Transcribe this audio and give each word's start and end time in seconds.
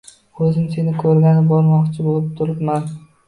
O‘zim 0.45 0.63
seni 0.75 0.93
ko‘rgani 1.03 1.43
bormoqchi 1.53 2.07
bo‘p 2.09 2.35
turibman… 2.41 2.89